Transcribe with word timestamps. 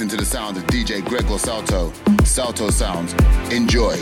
into 0.00 0.16
the 0.16 0.24
sound 0.24 0.56
of 0.56 0.64
DJ 0.66 1.04
Gregor 1.04 1.38
Salto. 1.38 1.92
Salto 2.24 2.70
Sounds. 2.70 3.14
Enjoy. 3.50 3.96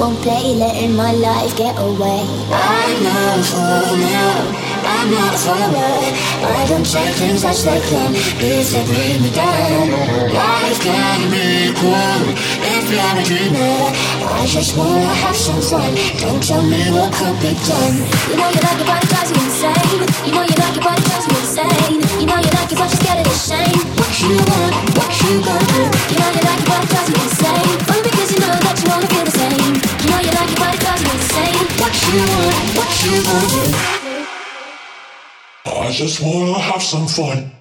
Won't 0.00 0.18
play, 0.22 0.54
letting 0.56 0.96
my 0.96 1.12
life 1.12 1.54
get 1.58 1.76
away. 1.76 2.24
I 2.48 2.88
know 3.04 3.36
for 3.44 3.96
now. 4.00 4.70
I'm 4.80 5.10
not 5.12 5.36
forward. 5.36 6.12
I 6.40 6.64
don't 6.68 6.88
take 6.88 7.14
things 7.20 7.44
as 7.44 7.62
they 7.64 7.80
come 7.92 8.14
if 8.16 8.72
they 8.72 8.84
bring 8.88 9.20
me 9.20 9.30
down. 9.36 9.92
Life 10.32 10.80
can 10.80 11.20
be 11.28 11.68
cruel 11.76 12.22
if 12.64 12.84
you're 12.88 13.12
a 13.12 13.24
dreamer. 13.28 13.92
I 14.40 14.46
just 14.48 14.72
wanna 14.76 15.12
have 15.20 15.36
some 15.36 15.60
fun. 15.60 15.92
Don't 16.16 16.42
tell 16.42 16.64
me 16.64 16.80
what 16.96 17.12
could 17.12 17.36
be 17.44 17.52
done. 17.68 17.96
You 18.32 18.36
know 18.40 18.48
you 18.56 18.62
like 18.64 18.80
but 18.88 19.04
it 19.04 19.08
drives 19.12 19.30
you 19.32 19.40
insane. 19.44 20.00
You 20.24 20.32
know 20.32 20.44
you 20.48 20.56
like 20.56 20.80
but 20.80 20.96
it 20.96 21.04
drives 21.04 21.26
you 21.28 21.36
insane. 21.44 22.00
You 22.20 22.26
know 22.26 22.40
you 22.40 22.52
like 22.56 22.72
but 22.72 22.88
you're 22.88 22.96
scared 23.04 23.20
of 23.20 23.28
the 23.28 23.36
shame. 23.36 23.78
What 24.00 24.12
you 24.24 24.36
want, 24.48 24.74
what 24.96 25.12
you 25.20 25.32
gonna 25.44 25.69
just 36.00 36.22
wanna 36.22 36.58
have 36.58 36.82
some 36.82 37.06
fun. 37.06 37.59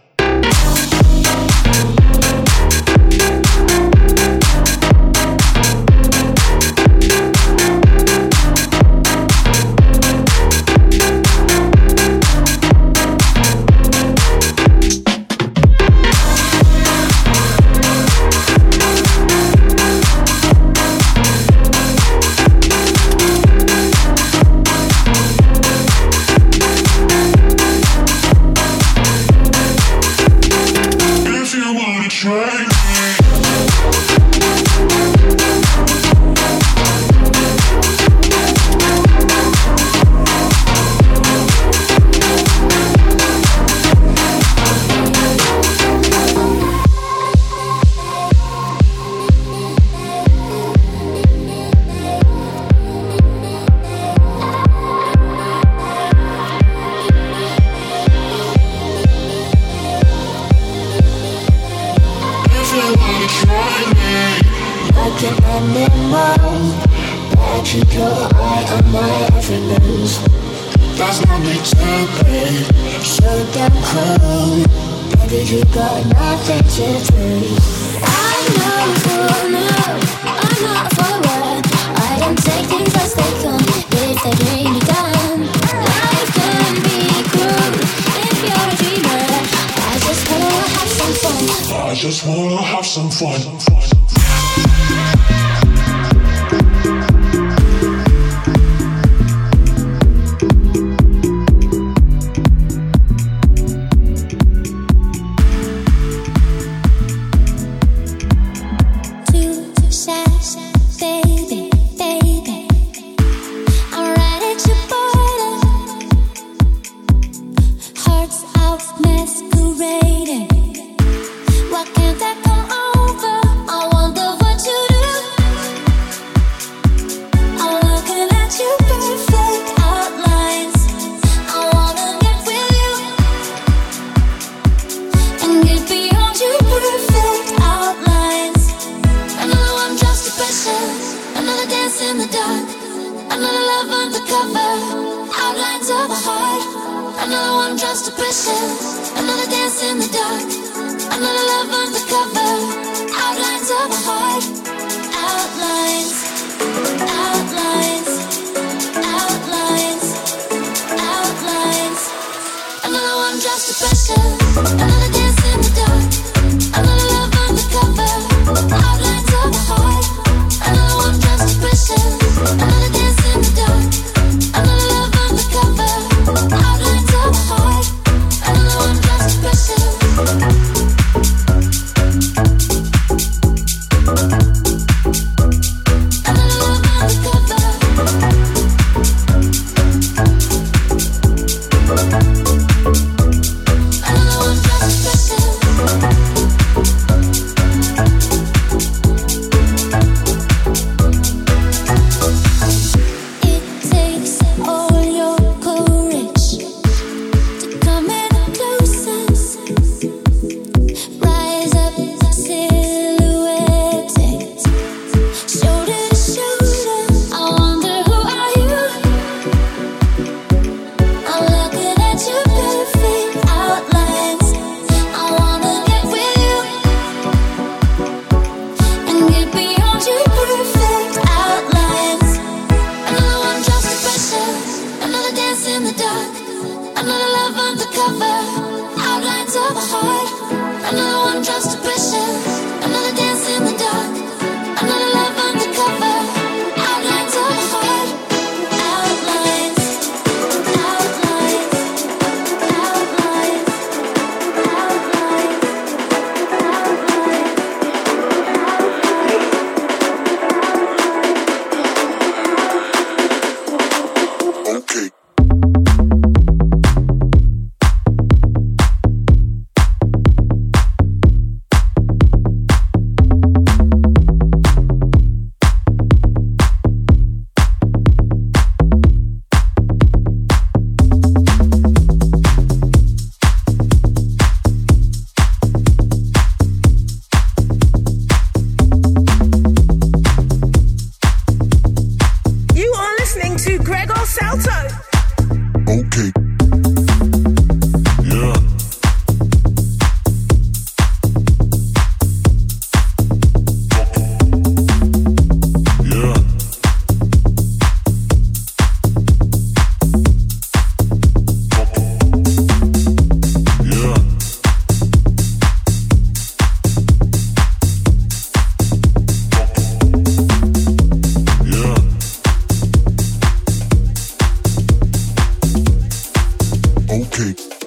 Okay. 327.19 327.79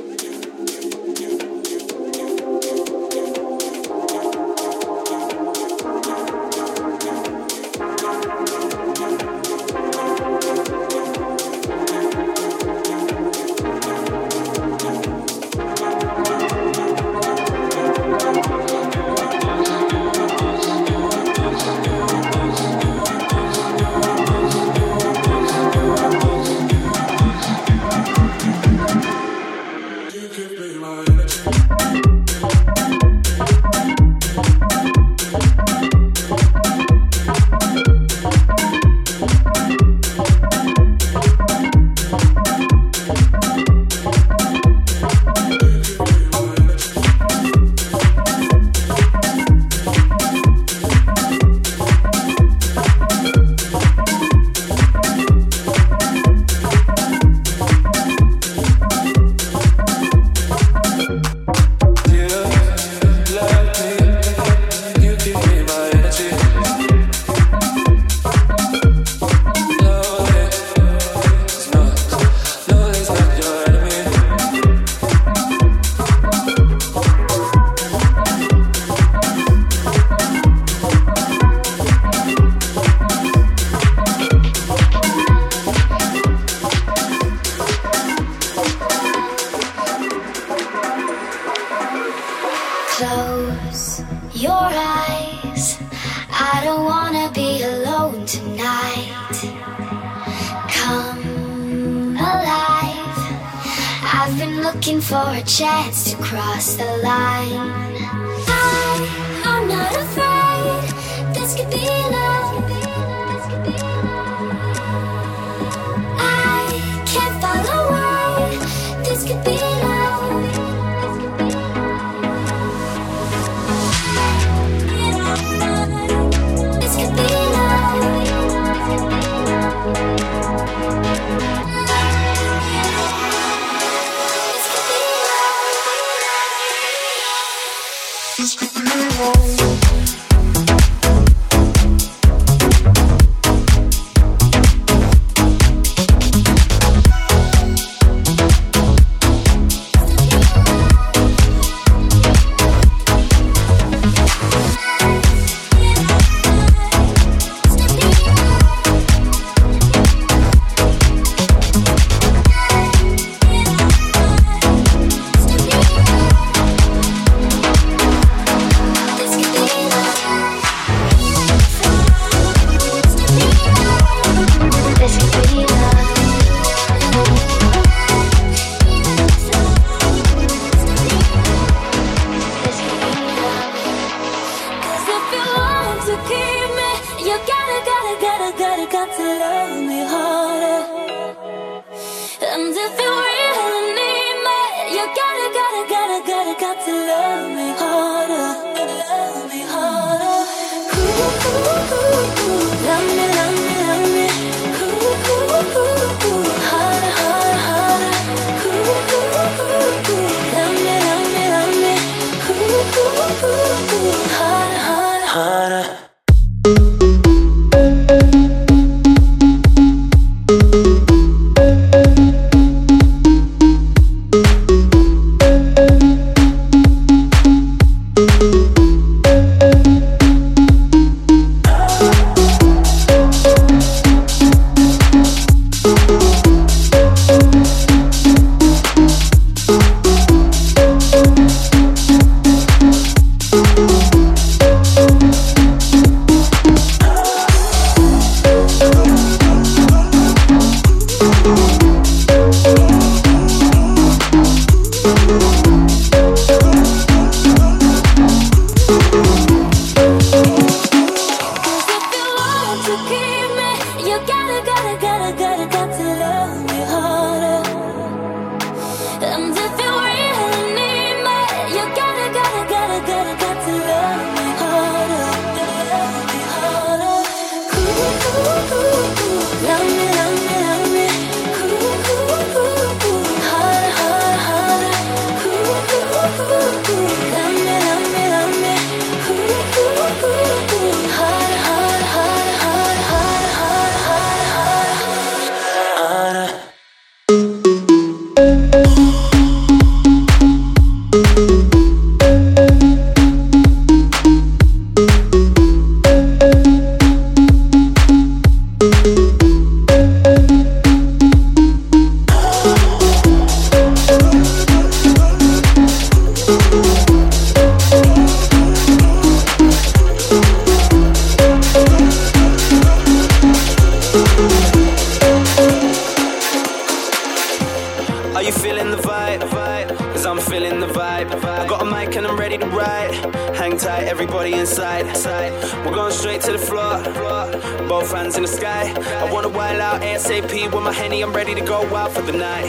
ASAP 340.13 340.53
with 340.69 340.85
my 340.85 340.93
henny, 340.93 341.25
I'm 341.25 341.33
ready 341.33 341.55
to 341.57 341.65
go 341.65 341.81
out 341.97 342.13
for 342.13 342.21
the 342.21 342.37
night. 342.37 342.69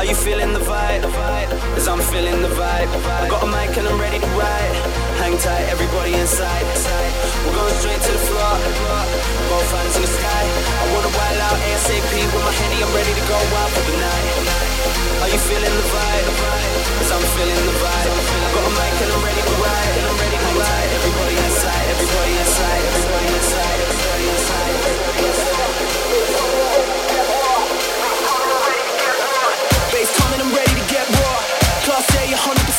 Are 0.00 0.06
you 0.08 0.16
feeling 0.16 0.56
the 0.56 0.64
vibe? 0.64 1.04
Cause 1.76 1.86
I'm 1.92 2.00
feeling 2.08 2.40
the 2.40 2.48
vibe. 2.56 2.88
I 3.20 3.28
got 3.28 3.44
a 3.44 3.48
mic 3.52 3.76
and 3.76 3.84
I'm 3.84 4.00
ready 4.00 4.16
to 4.16 4.30
ride. 4.32 4.74
Hang 5.20 5.36
tight, 5.44 5.68
everybody 5.68 6.16
inside. 6.16 6.64
We're 7.44 7.52
going 7.52 7.76
straight 7.84 8.00
to 8.00 8.12
the 8.16 8.22
floor. 8.32 8.52
Both 9.52 9.68
hands 9.76 9.96
in 10.00 10.02
the 10.08 10.08
sky. 10.08 10.44
I 10.72 10.84
wanna 10.96 11.12
wild 11.12 11.40
out 11.52 11.58
ASAP 11.68 12.16
with 12.16 12.40
my 12.40 12.54
henny, 12.56 12.80
I'm 12.80 12.92
ready 12.96 13.12
to 13.12 13.24
go 13.28 13.36
out 13.60 13.68
for 13.68 13.84
the 13.84 13.96
night. 14.00 14.26
Are 15.20 15.28
you 15.28 15.40
feeling 15.52 15.74
the 15.76 15.86
vibe? 15.92 16.28
Cause 16.96 17.12
I'm 17.12 17.24
feeling 17.36 17.60
the 17.60 17.76
vibe. 17.76 18.08
I 18.08 18.48
got 18.56 18.64
a 18.64 18.72
mic 18.72 18.96
and 19.04 19.10
I'm 19.12 19.20
ready 19.20 19.42
to 19.44 19.54
ride. 19.60 19.96
To 20.00 20.52
ride. 20.64 20.90
Everybody 20.96 21.36
inside, 21.44 21.86
everybody 21.92 22.32
inside, 22.40 22.82
everybody 22.88 23.07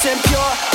and 0.09 0.23
pure. 0.23 0.68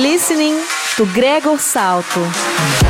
Listening 0.00 0.58
to 0.96 1.04
Gregor 1.12 1.58
Salto. 1.58 2.89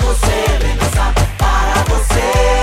para 0.00 0.14
você, 0.14 0.58
vem 0.60 0.76
dançar. 0.76 1.12
Para 1.36 1.82
você, 1.84 2.60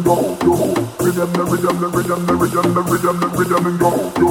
and 0.00 0.04
go, 0.04 0.16
yo. 0.44 0.54
Rhythm, 1.00 1.32
the 1.32 1.44
rhythm, 1.44 1.80
the 1.80 1.88
rhythm, 1.88 2.26
the 2.26 2.34
rhythm, 2.34 2.74
the 2.74 2.82
rhythm, 2.82 3.20
the 3.20 3.28
rhythm 3.28 3.66
and 3.66 3.78
go, 3.80 3.90
yo. 4.20 4.28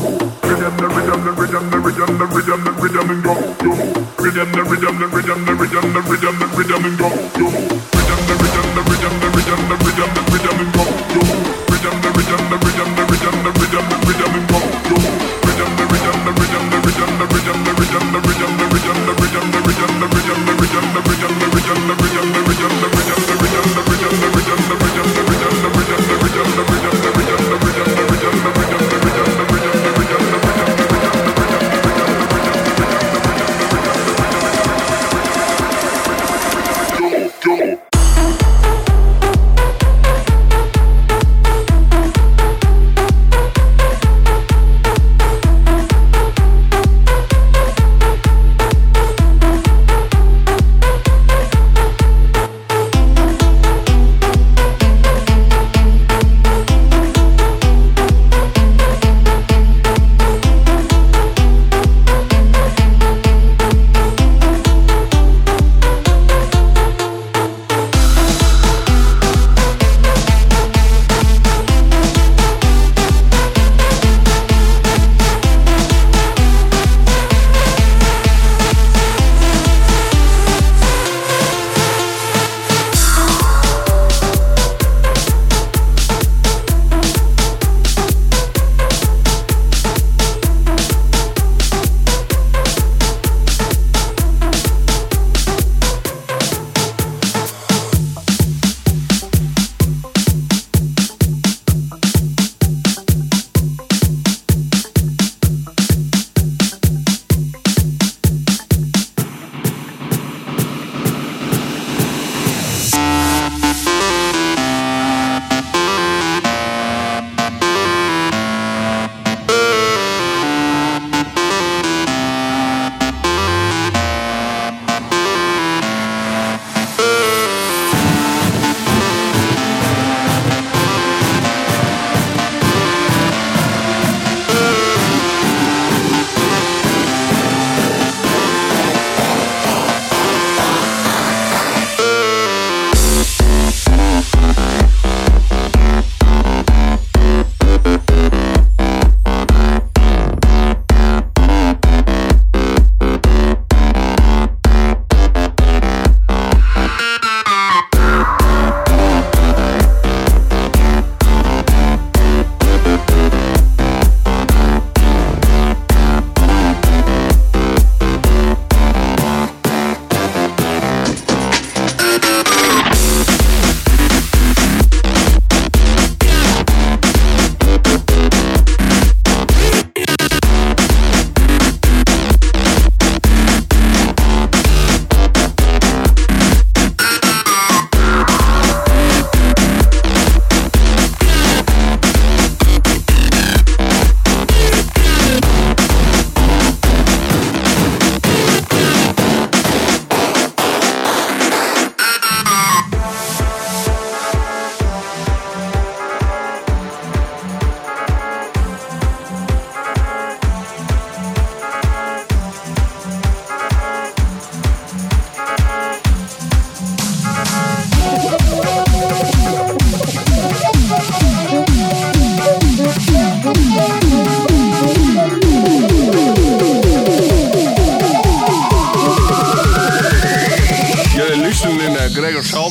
Rhythm, 0.50 0.78
the 0.78 0.88
rhythm, 0.90 1.22
the 1.26 1.32
rhythm, 1.38 1.70
the 1.70 1.78
rhythm, 1.78 2.18
the 2.18 2.26
rhythm, 2.26 2.64
the 2.64 2.72
rhythm 2.80 3.10
and 3.10 3.24
go, 3.24 3.34
yo. 3.64 3.74
Rhythm, 4.20 4.52
the 4.52 4.64
rhythm, 4.64 4.96
the 5.00 5.08
rhythm, 5.08 5.46
the 5.46 5.54
rhythm, 5.54 5.94
the 5.94 6.02
rhythm, 6.10 6.36
the 6.40 6.48
rhythm 6.58 6.86
and 6.86 6.98
go, 6.98 7.10
yo. 7.38 7.48
Rhythm, 7.50 8.22
the 8.28 8.36
rhythm, 8.40 8.68
the 8.76 8.82
rhythm, 8.90 9.14
the 9.20 9.28
rhythm, 9.30 9.62
the 9.70 9.76
rhythm, 9.86 10.10
the 10.16 10.22
rhythm 10.32 10.60
and 10.60 10.74
go. 10.74 10.79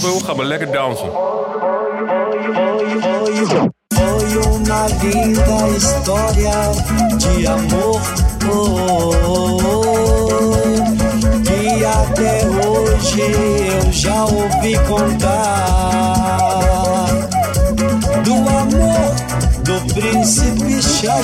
bal 0.00 0.10
wil, 0.10 0.20
gaan 0.20 0.36
we 0.36 0.44
lekker 0.44 0.72
dansen. 0.72 1.10
Olho 3.88 4.58
na 4.66 4.86
vida 4.86 5.68
história 5.76 6.70
de 7.16 7.46
amor 7.48 8.00
que 11.44 11.84
até 11.84 12.46
hoje 12.46 13.20
eu 13.20 13.92
já 13.92 14.24
ouvi 14.24 14.78
contar 14.88 16.38
do 18.24 18.34
amor 18.34 19.14
do 19.64 19.94
príncipe 19.94 20.82
Shah 20.82 21.22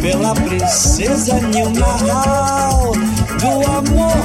pela 0.00 0.34
princesa 0.34 1.34
Nil 1.40 1.70
Mahal 1.70 2.92
do 3.44 3.50
amor 3.70 4.16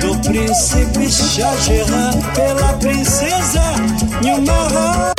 do 0.00 0.16
príncipe 0.26 1.10
Shahjahan 1.10 2.12
pela 2.34 2.72
princesa 2.74 3.74
Nilmahal 4.22 5.12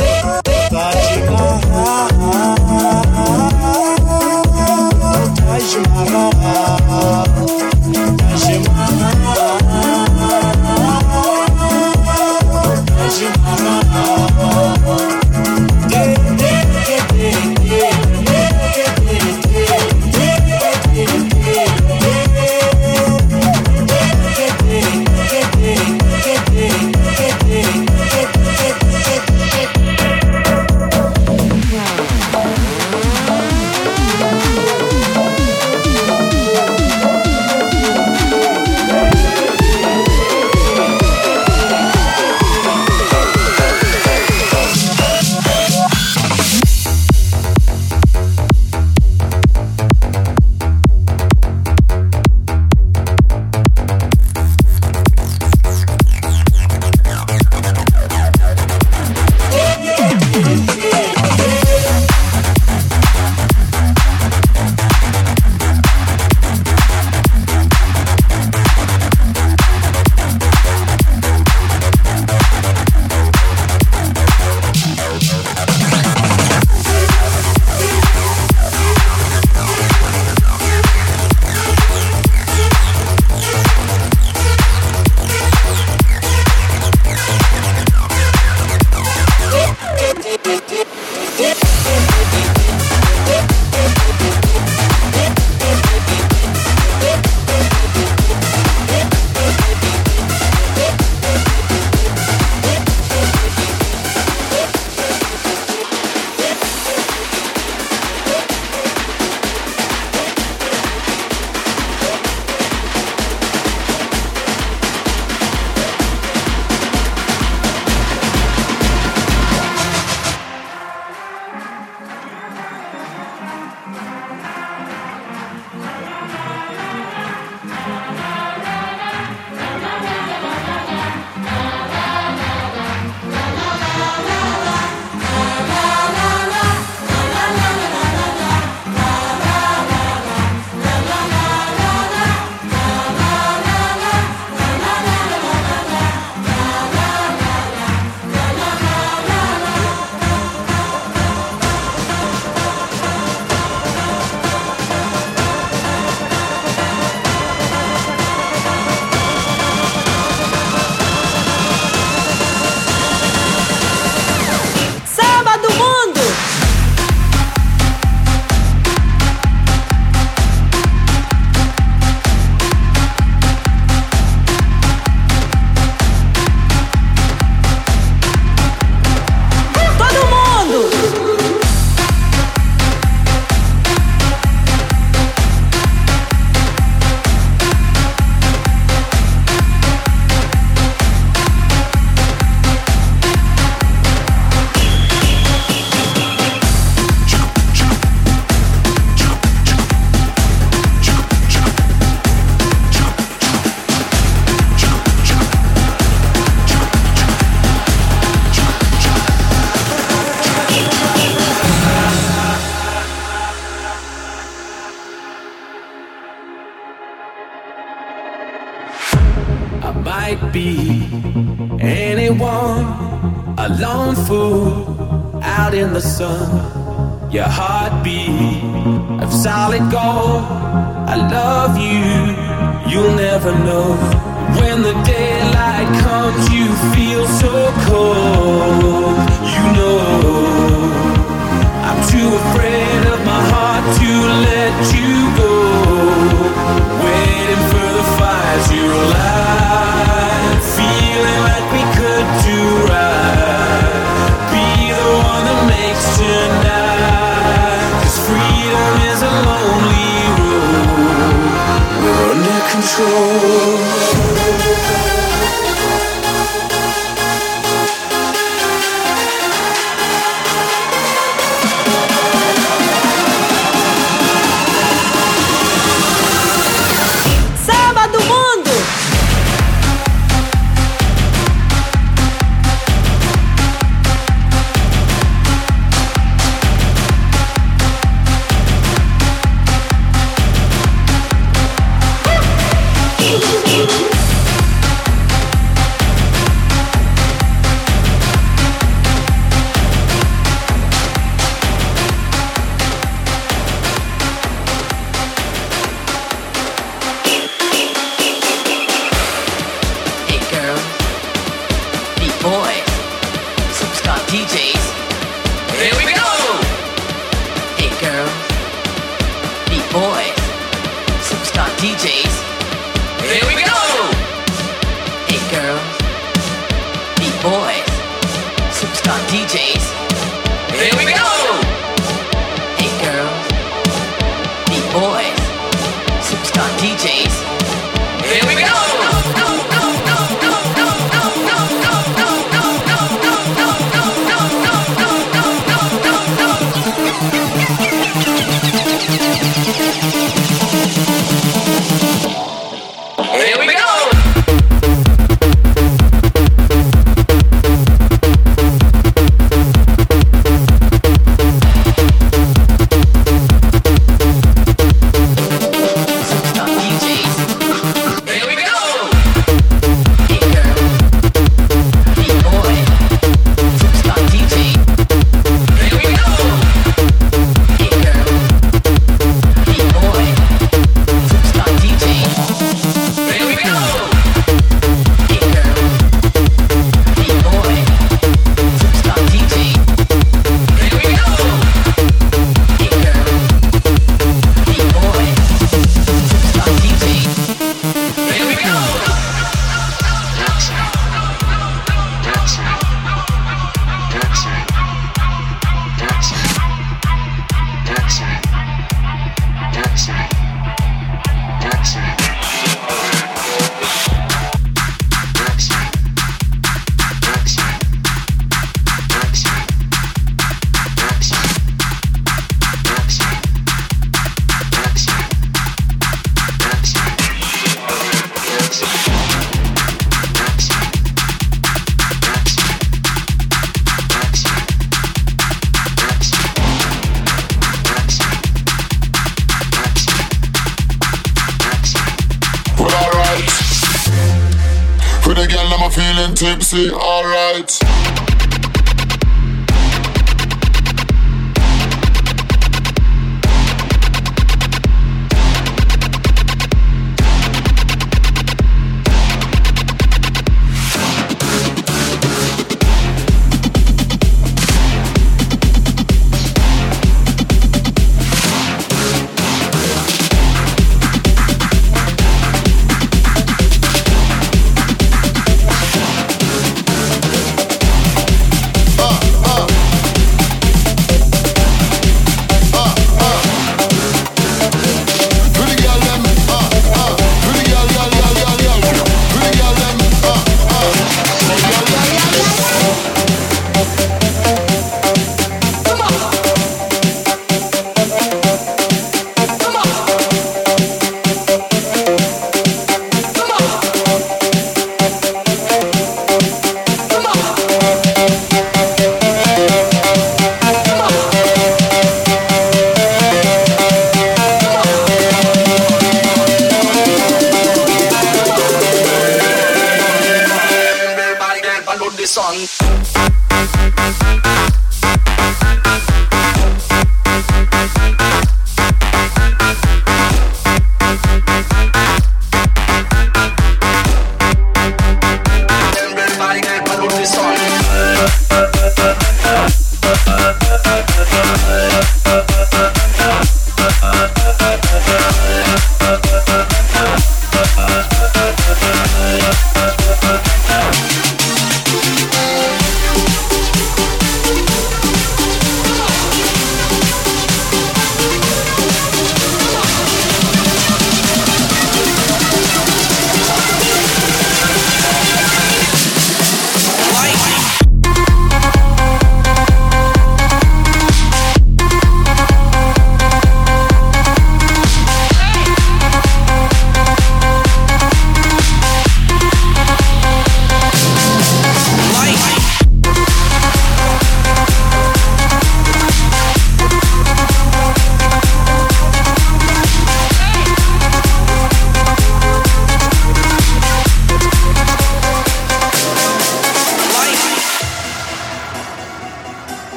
tipsy, 446.55 446.89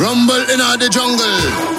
Rumble 0.00 0.48
in 0.48 0.60
the 0.78 0.88
jungle. 0.90 1.69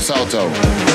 The 0.00 0.89